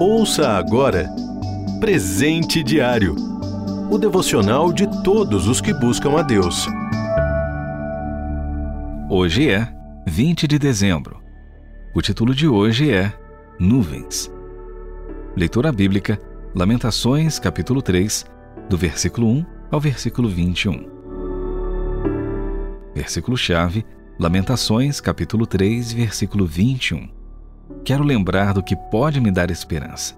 [0.00, 1.08] Ouça agora
[1.80, 3.26] Presente Diário
[3.90, 6.66] o devocional de todos os que buscam a Deus.
[9.08, 9.72] Hoje é
[10.06, 11.22] 20 de dezembro.
[11.94, 13.12] O título de hoje é
[13.60, 14.30] Nuvens.
[15.36, 16.20] Leitura bíblica,
[16.54, 18.26] Lamentações, capítulo 3,
[18.68, 20.84] do versículo 1 ao versículo 21.
[22.94, 23.86] Versículo-chave,
[24.18, 27.15] Lamentações, capítulo 3, versículo 21.
[27.84, 30.14] Quero lembrar do que pode me dar esperança.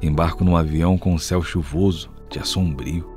[0.00, 3.08] Embarco num avião com o céu chuvoso, dia sombrio.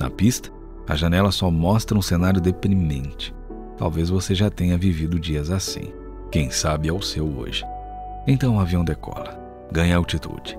[0.00, 0.50] Na pista,
[0.88, 3.34] a janela só mostra um cenário deprimente.
[3.76, 5.92] Talvez você já tenha vivido dias assim.
[6.30, 7.64] Quem sabe é o seu hoje.
[8.26, 9.38] Então o avião decola,
[9.70, 10.58] ganha altitude.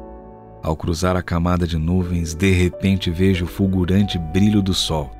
[0.62, 5.12] Ao cruzar a camada de nuvens, de repente vejo o fulgurante brilho do sol.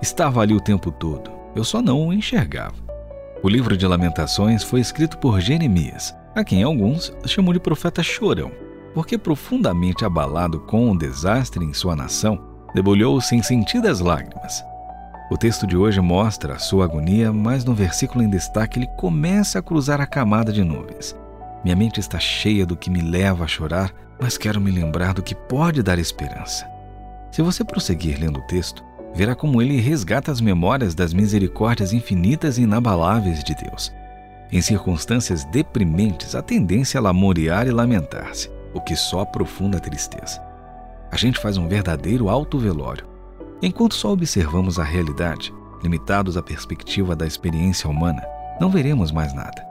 [0.00, 2.85] Estava ali o tempo todo, eu só não o enxergava.
[3.42, 8.50] O livro de Lamentações foi escrito por Jeremias, a quem alguns chamam de profeta chorão,
[8.94, 12.42] porque profundamente abalado com o desastre em sua nação,
[12.74, 14.64] debulhou-se em sentidas lágrimas.
[15.30, 19.58] O texto de hoje mostra a sua agonia, mas no versículo em destaque ele começa
[19.58, 21.14] a cruzar a camada de nuvens.
[21.62, 25.22] Minha mente está cheia do que me leva a chorar, mas quero me lembrar do
[25.22, 26.66] que pode dar esperança.
[27.30, 28.82] Se você prosseguir lendo o texto,
[29.16, 33.90] verá como ele resgata as memórias das misericórdias infinitas e inabaláveis de Deus.
[34.52, 40.40] Em circunstâncias deprimentes, a tendência é lamuriar e lamentar-se, o que só aprofunda a tristeza.
[41.10, 43.06] A gente faz um verdadeiro alto-velório.
[43.62, 48.22] Enquanto só observamos a realidade, limitados à perspectiva da experiência humana,
[48.60, 49.66] não veremos mais nada.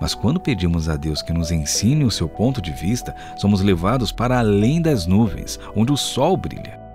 [0.00, 4.12] Mas quando pedimos a Deus que nos ensine o seu ponto de vista, somos levados
[4.12, 6.85] para além das nuvens, onde o sol brilha.